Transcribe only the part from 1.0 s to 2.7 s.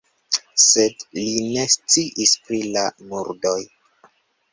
li ne sciis pri